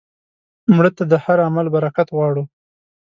[0.75, 2.43] مړه ته د هر عمل برکت غواړو